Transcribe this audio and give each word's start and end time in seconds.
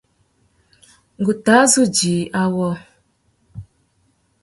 Ngu 1.19 1.33
tà 1.45 1.55
zu 1.71 1.83
djï 1.95 2.15
awô. 2.41 2.69